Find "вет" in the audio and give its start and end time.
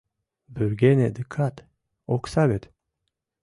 2.49-2.63